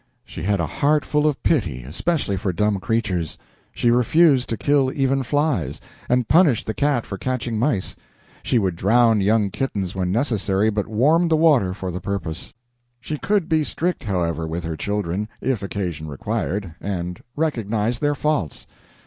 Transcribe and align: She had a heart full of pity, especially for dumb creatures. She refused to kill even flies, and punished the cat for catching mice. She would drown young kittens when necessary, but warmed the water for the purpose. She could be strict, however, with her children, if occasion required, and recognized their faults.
She 0.25 0.41
had 0.41 0.59
a 0.59 0.65
heart 0.65 1.05
full 1.05 1.27
of 1.27 1.43
pity, 1.43 1.83
especially 1.83 2.35
for 2.35 2.51
dumb 2.51 2.79
creatures. 2.79 3.37
She 3.71 3.91
refused 3.91 4.49
to 4.49 4.57
kill 4.57 4.91
even 4.91 5.21
flies, 5.21 5.79
and 6.09 6.27
punished 6.27 6.65
the 6.65 6.73
cat 6.73 7.05
for 7.05 7.19
catching 7.19 7.59
mice. 7.59 7.95
She 8.41 8.57
would 8.57 8.75
drown 8.75 9.21
young 9.21 9.51
kittens 9.51 9.93
when 9.93 10.11
necessary, 10.11 10.71
but 10.71 10.87
warmed 10.87 11.29
the 11.29 11.35
water 11.37 11.71
for 11.71 11.91
the 11.91 12.01
purpose. 12.01 12.51
She 12.99 13.19
could 13.19 13.47
be 13.47 13.63
strict, 13.63 14.05
however, 14.05 14.47
with 14.47 14.63
her 14.63 14.75
children, 14.75 15.29
if 15.39 15.61
occasion 15.61 16.07
required, 16.07 16.73
and 16.81 17.21
recognized 17.35 18.01
their 18.01 18.15
faults. 18.15 18.65